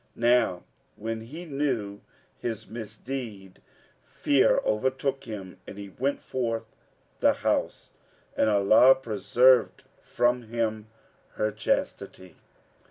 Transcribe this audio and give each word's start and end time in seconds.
Now 0.15 0.63
when 0.95 1.21
he 1.21 1.45
knew 1.45 2.01
his 2.35 2.65
misdeed, 2.67 3.61
fear 4.03 4.57
overtook 4.65 5.25
him 5.25 5.57
and 5.67 5.77
he 5.77 5.89
went 5.89 6.19
forth 6.19 6.65
the 7.19 7.33
house 7.33 7.91
and 8.35 8.49
Allah 8.49 8.95
preserved 8.95 9.83
from 10.01 10.47
him 10.49 10.87
her 11.33 11.51
chastity. 11.51 12.35